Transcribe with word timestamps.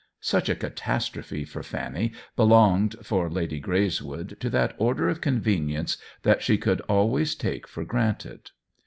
Such 0.21 0.49
a 0.49 0.55
catastrophe 0.55 1.45
for 1.45 1.61
Fanny 1.61 2.11
belonged, 2.35 2.95
for 3.03 3.29
Lady 3.29 3.61
Greyswood, 3.61 4.39
to 4.39 4.49
that 4.49 4.73
order 4.79 5.09
of 5.09 5.21
convenience 5.21 5.95
that 6.23 6.41
she 6.41 6.57
could 6.57 6.81
always 6.89 7.35
take 7.35 7.67
for 7.67 7.85
granted. 7.85 8.49